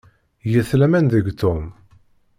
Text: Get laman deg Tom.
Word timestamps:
Get 0.51 0.69
laman 0.79 1.05
deg 1.11 1.27
Tom. 1.41 1.63